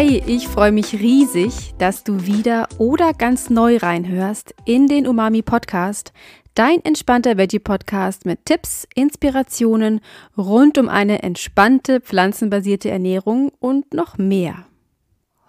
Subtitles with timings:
[0.00, 5.42] Hi, ich freue mich riesig, dass du wieder oder ganz neu reinhörst in den Umami
[5.42, 6.14] Podcast,
[6.54, 10.00] dein entspannter Veggie Podcast mit Tipps, Inspirationen
[10.38, 14.64] rund um eine entspannte pflanzenbasierte Ernährung und noch mehr.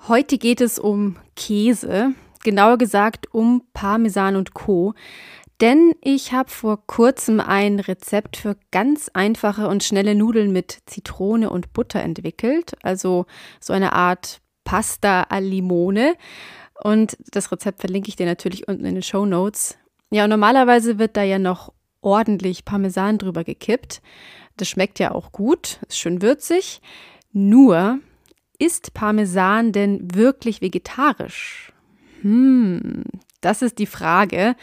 [0.10, 2.12] Heute geht es um Käse,
[2.44, 4.94] genauer gesagt um Parmesan und Co.
[5.62, 11.52] Denn ich habe vor kurzem ein Rezept für ganz einfache und schnelle Nudeln mit Zitrone
[11.52, 13.28] und Butter entwickelt, also
[13.60, 16.16] so eine Art Pasta al Limone.
[16.84, 19.78] Und das Rezept verlinke ich dir natürlich unten in den Show Notes.
[20.12, 24.02] Ja, und normalerweise wird da ja noch ordentlich Parmesan drüber gekippt.
[24.58, 26.82] Das schmeckt ja auch gut, ist schön würzig.
[27.32, 28.00] Nur,
[28.58, 31.72] ist Parmesan denn wirklich vegetarisch?
[32.22, 33.04] Hm,
[33.42, 34.56] das ist die Frage.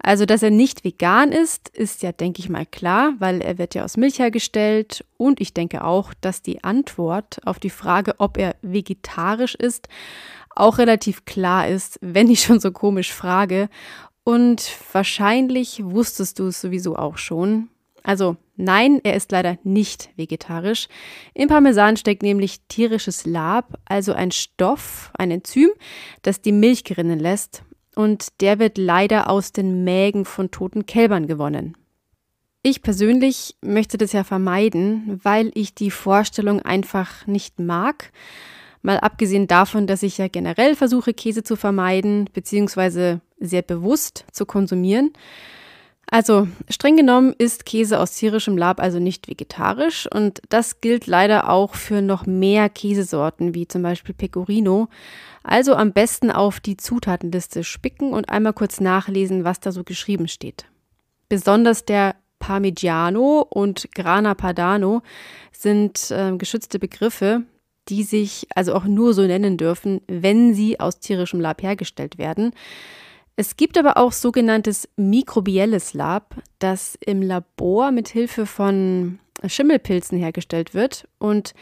[0.00, 3.74] Also, dass er nicht vegan ist, ist ja, denke ich mal, klar, weil er wird
[3.74, 5.04] ja aus Milch hergestellt.
[5.16, 9.88] Und ich denke auch, dass die Antwort auf die Frage, ob er vegetarisch ist,
[10.54, 13.68] auch relativ klar ist, wenn ich schon so komisch frage.
[14.22, 17.68] Und wahrscheinlich wusstest du es sowieso auch schon.
[18.04, 20.88] Also nein, er ist leider nicht vegetarisch.
[21.34, 25.70] Im Parmesan steckt nämlich tierisches Lab, also ein Stoff, ein Enzym,
[26.22, 27.64] das die Milch gerinnen lässt
[27.98, 31.76] und der wird leider aus den Mägen von toten Kälbern gewonnen.
[32.62, 38.12] Ich persönlich möchte das ja vermeiden, weil ich die Vorstellung einfach nicht mag.
[38.82, 44.46] Mal abgesehen davon, dass ich ja generell versuche, Käse zu vermeiden, beziehungsweise sehr bewusst zu
[44.46, 45.12] konsumieren.
[46.10, 51.50] Also, streng genommen ist Käse aus tierischem Lab also nicht vegetarisch und das gilt leider
[51.50, 54.88] auch für noch mehr Käsesorten, wie zum Beispiel Pecorino.
[55.42, 60.28] Also am besten auf die Zutatenliste spicken und einmal kurz nachlesen, was da so geschrieben
[60.28, 60.64] steht.
[61.28, 65.02] Besonders der Parmigiano und Grana Padano
[65.52, 67.42] sind äh, geschützte Begriffe,
[67.88, 72.52] die sich also auch nur so nennen dürfen, wenn sie aus tierischem Lab hergestellt werden.
[73.38, 80.74] Es gibt aber auch sogenanntes mikrobielles Lab, das im Labor mit Hilfe von Schimmelpilzen hergestellt
[80.74, 81.54] wird und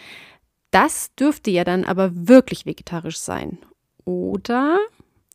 [0.70, 3.58] das dürfte ja dann aber wirklich vegetarisch sein
[4.06, 4.78] oder?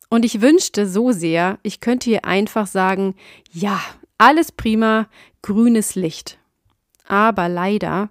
[0.08, 3.14] Und ich wünschte so sehr, ich könnte hier einfach sagen,
[3.52, 3.80] ja,
[4.18, 5.06] alles prima,
[5.42, 6.38] grünes Licht.
[7.06, 8.10] Aber leider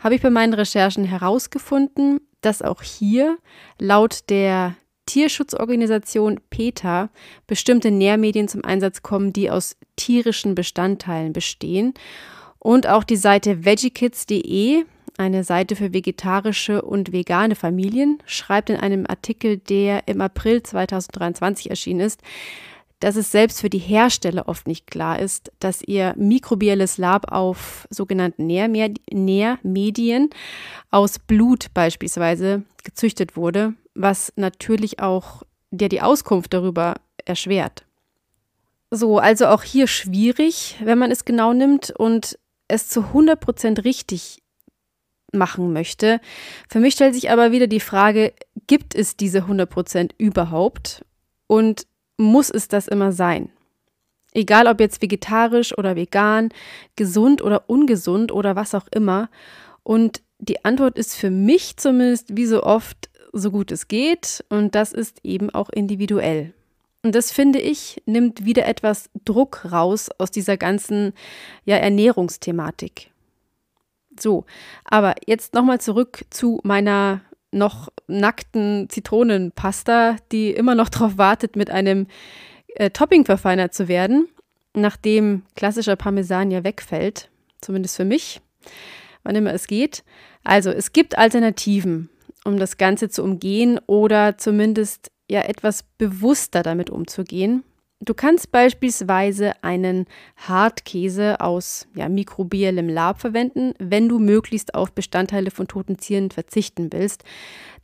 [0.00, 3.38] habe ich bei meinen Recherchen herausgefunden, dass auch hier
[3.78, 4.74] laut der
[5.06, 7.10] Tierschutzorganisation PETA
[7.46, 11.94] bestimmte Nährmedien zum Einsatz kommen, die aus tierischen Bestandteilen bestehen.
[12.58, 14.84] Und auch die Seite veggiekids.de
[15.18, 21.70] eine Seite für vegetarische und vegane Familien, schreibt in einem Artikel, der im April 2023
[21.70, 22.20] erschienen ist,
[23.00, 27.88] dass es selbst für die Hersteller oft nicht klar ist, dass ihr mikrobielles Lab auf
[27.90, 30.30] sogenannten Nährmedien
[30.90, 35.42] aus Blut beispielsweise gezüchtet wurde, was natürlich auch
[35.72, 36.94] der die Auskunft darüber
[37.24, 37.84] erschwert.
[38.90, 42.38] So, also auch hier schwierig, wenn man es genau nimmt und
[42.68, 44.42] es zu 100% richtig
[45.32, 46.20] machen möchte.
[46.68, 48.34] Für mich stellt sich aber wieder die Frage,
[48.66, 51.04] gibt es diese 100% überhaupt
[51.46, 51.86] und
[52.18, 53.50] muss es das immer sein?
[54.34, 56.50] Egal ob jetzt vegetarisch oder vegan,
[56.96, 59.30] gesund oder ungesund oder was auch immer.
[59.82, 64.74] Und die Antwort ist für mich zumindest wie so oft so gut es geht und
[64.74, 66.52] das ist eben auch individuell.
[67.02, 71.12] Und das finde ich nimmt wieder etwas Druck raus aus dieser ganzen
[71.64, 73.10] ja, Ernährungsthematik.
[74.18, 74.44] So,
[74.84, 81.70] aber jetzt nochmal zurück zu meiner noch nackten Zitronenpasta, die immer noch darauf wartet, mit
[81.70, 82.06] einem
[82.74, 84.28] äh, Topping verfeinert zu werden,
[84.74, 88.40] nachdem klassischer Parmesan ja wegfällt, zumindest für mich,
[89.22, 90.02] wann immer es geht.
[90.44, 92.08] Also es gibt Alternativen,
[92.44, 97.64] um das Ganze zu umgehen oder zumindest ja etwas bewusster damit umzugehen.
[98.04, 100.06] Du kannst beispielsweise einen
[100.36, 106.92] Hartkäse aus ja, mikrobiellem Lab verwenden, wenn du möglichst auf Bestandteile von toten Tieren verzichten
[106.92, 107.22] willst.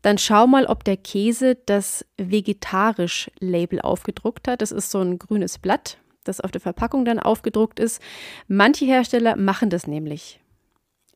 [0.02, 4.61] Dann schau mal, ob der Käse das vegetarisch Label aufgedruckt hat.
[4.61, 8.02] Das ist so ein grünes Blatt, das auf der Verpackung dann aufgedruckt ist.
[8.49, 10.40] Manche Hersteller machen das nämlich.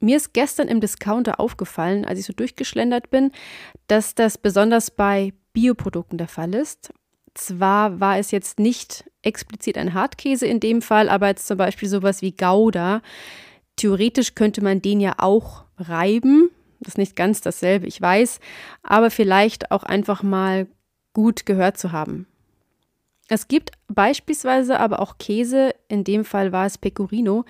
[0.02, 3.31] Mir ist gestern im Discounter aufgefallen, als ich so durchgeschlendert bin,
[3.87, 6.93] dass das besonders bei Bioprodukten der Fall ist.
[7.34, 11.88] Zwar war es jetzt nicht explizit ein Hartkäse in dem Fall, aber jetzt zum Beispiel
[11.88, 13.00] sowas wie Gouda.
[13.76, 16.50] Theoretisch könnte man den ja auch reiben.
[16.81, 18.40] Das ist nicht ganz dasselbe, ich weiß,
[18.82, 20.66] aber vielleicht auch einfach mal
[21.12, 22.26] gut gehört zu haben.
[23.28, 27.44] Es gibt beispielsweise aber auch Käse, in dem Fall war es Pecorino,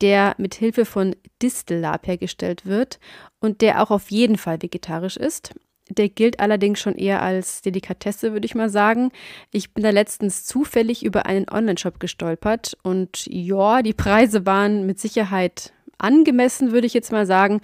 [0.00, 2.98] der mit Hilfe von Distellab hergestellt wird
[3.40, 5.54] und der auch auf jeden Fall vegetarisch ist.
[5.90, 9.10] Der gilt allerdings schon eher als Delikatesse, würde ich mal sagen.
[9.52, 15.00] Ich bin da letztens zufällig über einen Online-Shop gestolpert und ja, die Preise waren mit
[15.00, 17.60] Sicherheit angemessen, würde ich jetzt mal sagen,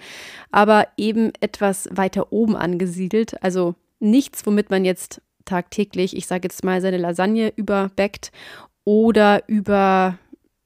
[0.51, 3.41] aber eben etwas weiter oben angesiedelt.
[3.43, 8.31] Also nichts, womit man jetzt tagtäglich, ich sage jetzt mal, seine Lasagne überbackt
[8.83, 10.17] oder über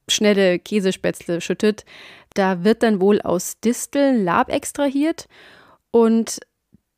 [0.09, 1.85] schnelle Käsespätzle schüttet.
[2.33, 5.27] Da wird dann wohl aus Disteln Lab extrahiert
[5.91, 6.39] und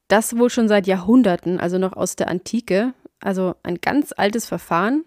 [0.08, 2.94] das wohl schon seit Jahrhunderten, also noch aus der Antike.
[3.22, 5.06] Also ein ganz altes Verfahren.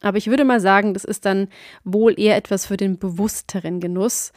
[0.00, 1.48] Aber ich würde mal sagen, das ist dann
[1.84, 4.32] wohl eher etwas für den bewussteren Genuss.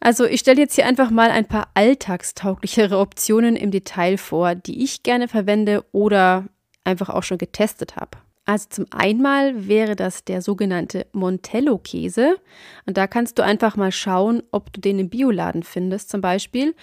[0.00, 4.82] Also ich stelle jetzt hier einfach mal ein paar alltagstauglichere Optionen im Detail vor, die
[4.82, 6.46] ich gerne verwende oder
[6.84, 8.18] einfach auch schon getestet habe.
[8.50, 12.34] Also zum einen wäre das der sogenannte Montello-Käse.
[12.84, 16.74] Und da kannst du einfach mal schauen, ob du den im Bioladen findest zum Beispiel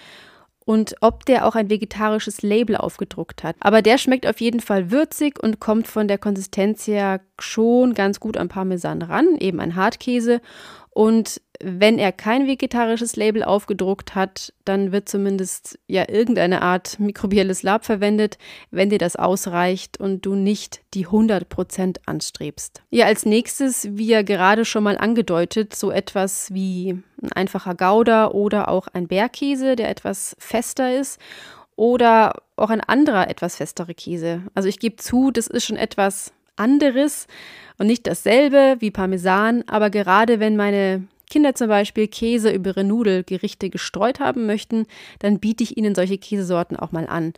[0.64, 3.54] und ob der auch ein vegetarisches Label aufgedruckt hat.
[3.60, 8.18] Aber der schmeckt auf jeden Fall würzig und kommt von der Konsistenz her schon ganz
[8.18, 10.40] gut am Parmesan ran, eben ein Hartkäse.
[10.98, 17.62] Und wenn er kein vegetarisches Label aufgedruckt hat, dann wird zumindest ja irgendeine Art mikrobielles
[17.62, 18.36] Lab verwendet,
[18.72, 22.82] wenn dir das ausreicht und du nicht die 100% anstrebst.
[22.90, 28.32] Ja, als nächstes, wie ja gerade schon mal angedeutet, so etwas wie ein einfacher Gouda
[28.32, 31.20] oder auch ein Bergkäse, der etwas fester ist
[31.76, 34.42] oder auch ein anderer etwas festere Käse.
[34.56, 37.26] Also ich gebe zu, das ist schon etwas anderes
[37.78, 42.84] und nicht dasselbe wie Parmesan, aber gerade wenn meine Kinder zum Beispiel Käse über ihre
[42.84, 44.86] Nudelgerichte gestreut haben möchten,
[45.18, 47.34] dann biete ich ihnen solche Käsesorten auch mal an.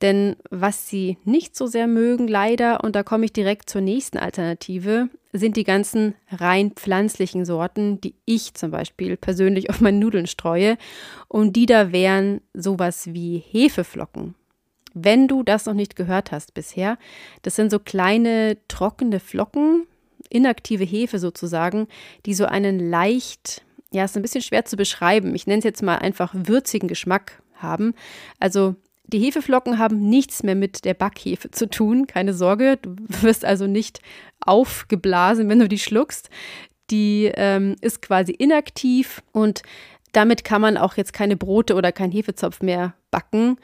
[0.00, 4.18] Denn was sie nicht so sehr mögen, leider, und da komme ich direkt zur nächsten
[4.18, 10.28] Alternative, sind die ganzen rein pflanzlichen Sorten, die ich zum Beispiel persönlich auf meine Nudeln
[10.28, 10.78] streue.
[11.26, 14.34] Und die da wären sowas wie Hefeflocken.
[15.04, 16.98] Wenn du das noch nicht gehört hast bisher,
[17.42, 19.86] das sind so kleine trockene Flocken,
[20.30, 21.88] inaktive Hefe sozusagen,
[22.26, 25.34] die so einen leicht, ja, ist ein bisschen schwer zu beschreiben.
[25.34, 27.94] Ich nenne es jetzt mal einfach würzigen Geschmack haben.
[28.38, 32.78] Also die Hefeflocken haben nichts mehr mit der Backhefe zu tun, keine Sorge.
[32.80, 34.00] Du wirst also nicht
[34.40, 36.28] aufgeblasen, wenn du die schluckst.
[36.90, 39.62] Die ähm, ist quasi inaktiv und
[40.12, 43.58] damit kann man auch jetzt keine Brote oder keinen Hefezopf mehr backen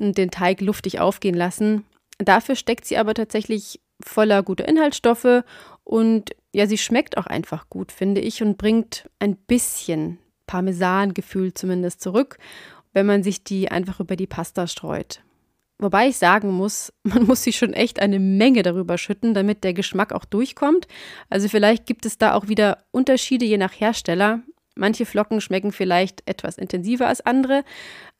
[0.00, 1.84] den Teig luftig aufgehen lassen.
[2.18, 5.44] Dafür steckt sie aber tatsächlich voller guter Inhaltsstoffe
[5.84, 12.00] und ja, sie schmeckt auch einfach gut, finde ich, und bringt ein bisschen Parmesan-Gefühl zumindest
[12.00, 12.38] zurück,
[12.92, 15.22] wenn man sich die einfach über die Pasta streut.
[15.78, 19.74] Wobei ich sagen muss, man muss sich schon echt eine Menge darüber schütten, damit der
[19.74, 20.86] Geschmack auch durchkommt.
[21.28, 24.40] Also vielleicht gibt es da auch wieder Unterschiede je nach Hersteller.
[24.74, 27.64] Manche Flocken schmecken vielleicht etwas intensiver als andere,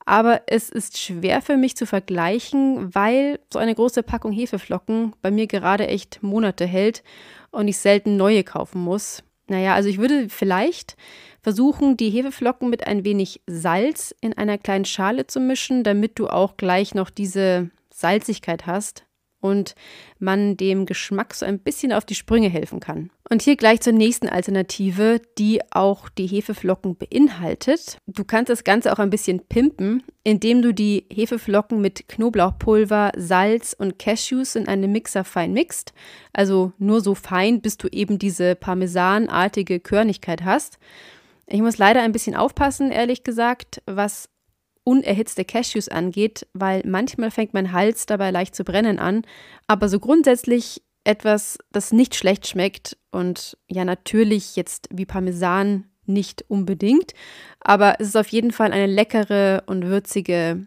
[0.07, 5.31] aber es ist schwer für mich zu vergleichen, weil so eine große Packung Hefeflocken bei
[5.31, 7.03] mir gerade echt Monate hält
[7.51, 9.21] und ich selten neue kaufen muss.
[9.47, 10.95] Naja, also ich würde vielleicht
[11.41, 16.29] versuchen, die Hefeflocken mit ein wenig Salz in einer kleinen Schale zu mischen, damit du
[16.29, 19.06] auch gleich noch diese Salzigkeit hast
[19.39, 19.75] und
[20.19, 23.11] man dem Geschmack so ein bisschen auf die Sprünge helfen kann.
[23.29, 27.97] Und hier gleich zur nächsten Alternative, die auch die Hefeflocken beinhaltet.
[28.07, 33.75] Du kannst das Ganze auch ein bisschen pimpen, indem du die Hefeflocken mit Knoblauchpulver, Salz
[33.77, 35.93] und Cashews in einem Mixer fein mixt.
[36.31, 40.79] Also nur so fein, bis du eben diese parmesanartige Körnigkeit hast.
[41.47, 44.29] Ich muss leider ein bisschen aufpassen, ehrlich gesagt, was
[44.87, 49.23] unerhitzte Cashews angeht, weil manchmal fängt mein Hals dabei leicht zu brennen an.
[49.67, 56.45] Aber so grundsätzlich etwas, das nicht schlecht schmeckt und ja natürlich jetzt wie Parmesan nicht
[56.47, 57.11] unbedingt,
[57.59, 60.65] aber es ist auf jeden Fall eine leckere und würzige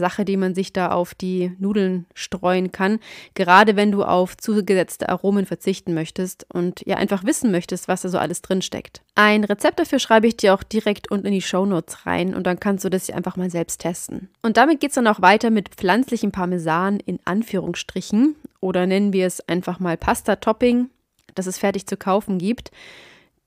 [0.00, 2.98] Sache, die man sich da auf die Nudeln streuen kann.
[3.34, 8.08] Gerade wenn du auf zugesetzte Aromen verzichten möchtest und ja einfach wissen möchtest, was da
[8.08, 9.02] so alles drin steckt.
[9.14, 12.46] Ein Rezept dafür schreibe ich dir auch direkt unten in die Show Notes rein und
[12.46, 14.28] dann kannst du das einfach mal selbst testen.
[14.42, 19.26] Und damit geht es dann auch weiter mit pflanzlichem Parmesan in Anführungsstrichen oder nennen wir
[19.26, 20.88] es einfach mal Pasta-Topping,
[21.34, 22.70] das es fertig zu kaufen gibt.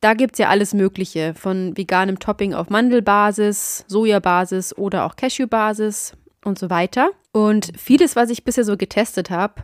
[0.01, 6.13] Da gibt es ja alles Mögliche, von veganem Topping auf Mandelbasis, Sojabasis oder auch Cashewbasis
[6.45, 7.11] und so weiter.
[7.31, 9.63] Und vieles, was ich bisher so getestet habe,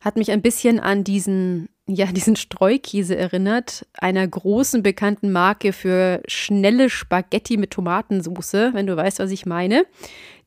[0.00, 6.22] hat mich ein bisschen an diesen, ja, diesen Streukäse erinnert, einer großen bekannten Marke für
[6.26, 9.84] schnelle Spaghetti mit Tomatensauce, wenn du weißt, was ich meine.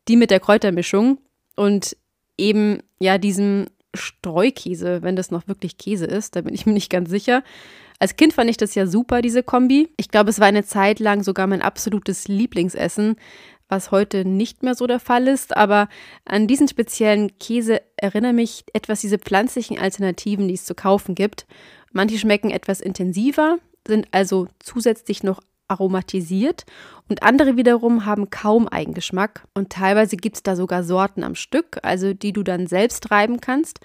[0.07, 1.19] Die mit der Kräutermischung
[1.55, 1.95] und
[2.37, 6.89] eben, ja, diesem Streukäse, wenn das noch wirklich Käse ist, da bin ich mir nicht
[6.89, 7.43] ganz sicher.
[7.99, 9.89] Als Kind fand ich das ja super, diese Kombi.
[9.97, 13.17] Ich glaube, es war eine Zeit lang sogar mein absolutes Lieblingsessen,
[13.69, 15.87] was heute nicht mehr so der Fall ist, aber
[16.25, 21.45] an diesen speziellen Käse erinnern mich etwas diese pflanzlichen Alternativen, die es zu kaufen gibt.
[21.93, 26.65] Manche schmecken etwas intensiver, sind also zusätzlich noch aromatisiert
[27.07, 31.77] und andere wiederum haben kaum Eigengeschmack und teilweise gibt es da sogar Sorten am Stück,
[31.83, 33.79] also die du dann selbst reiben kannst.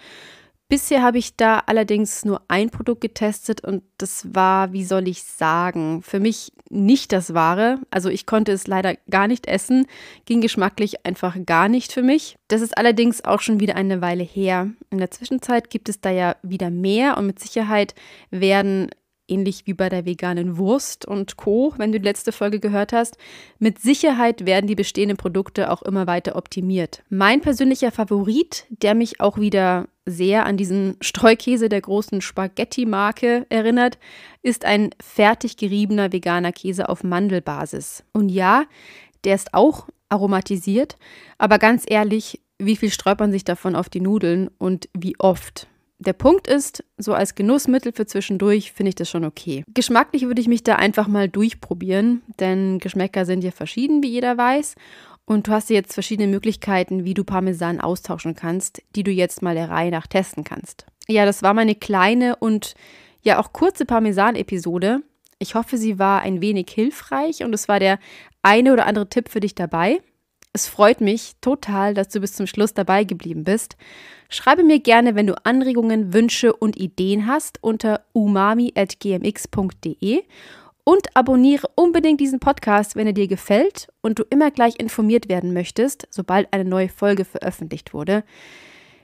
[0.74, 5.22] Bisher habe ich da allerdings nur ein Produkt getestet und das war, wie soll ich
[5.22, 7.78] sagen, für mich nicht das Wahre.
[7.92, 9.86] Also ich konnte es leider gar nicht essen,
[10.24, 12.38] ging geschmacklich einfach gar nicht für mich.
[12.48, 14.68] Das ist allerdings auch schon wieder eine Weile her.
[14.90, 17.94] In der Zwischenzeit gibt es da ja wieder mehr und mit Sicherheit
[18.32, 18.90] werden
[19.28, 23.16] ähnlich wie bei der veganen Wurst und Co., wenn du die letzte Folge gehört hast.
[23.58, 27.02] Mit Sicherheit werden die bestehenden Produkte auch immer weiter optimiert.
[27.08, 33.98] Mein persönlicher Favorit, der mich auch wieder sehr an diesen Streukäse der großen Spaghetti-Marke erinnert,
[34.42, 38.04] ist ein fertig geriebener veganer Käse auf Mandelbasis.
[38.12, 38.64] Und ja,
[39.24, 40.96] der ist auch aromatisiert,
[41.38, 45.66] aber ganz ehrlich, wie viel sträubt man sich davon auf die Nudeln und wie oft?
[46.06, 49.64] Der Punkt ist, so als Genussmittel für zwischendurch finde ich das schon okay.
[49.72, 54.36] Geschmacklich würde ich mich da einfach mal durchprobieren, denn Geschmäcker sind ja verschieden, wie jeder
[54.36, 54.74] weiß.
[55.24, 59.54] Und du hast jetzt verschiedene Möglichkeiten, wie du Parmesan austauschen kannst, die du jetzt mal
[59.54, 60.84] der Reihe nach testen kannst.
[61.08, 62.74] Ja, das war meine kleine und
[63.22, 65.00] ja auch kurze Parmesan-Episode.
[65.38, 67.98] Ich hoffe, sie war ein wenig hilfreich und es war der
[68.42, 70.00] eine oder andere Tipp für dich dabei.
[70.56, 73.76] Es freut mich total, dass du bis zum Schluss dabei geblieben bist.
[74.28, 80.22] Schreibe mir gerne, wenn du Anregungen, Wünsche und Ideen hast unter umami.gmx.de
[80.84, 85.52] und abonniere unbedingt diesen Podcast, wenn er dir gefällt und du immer gleich informiert werden
[85.52, 88.22] möchtest, sobald eine neue Folge veröffentlicht wurde.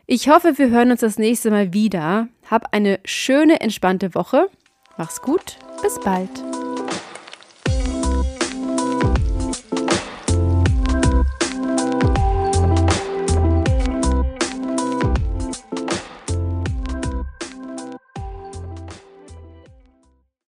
[0.07, 2.29] Ich hoffe, wir hören uns das nächste Mal wieder.
[2.49, 4.49] Hab eine schöne, entspannte Woche.
[4.97, 5.57] Mach's gut.
[5.83, 6.31] Bis bald.